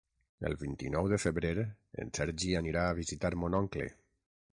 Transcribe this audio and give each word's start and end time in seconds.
El 0.49 0.53
vint-i-nou 0.61 1.09
de 1.11 1.19
febrer 1.25 1.51
en 2.05 2.09
Sergi 2.19 2.49
anirà 2.61 2.87
a 2.93 2.97
visitar 3.01 3.33
mon 3.43 3.59
oncle. 3.59 3.87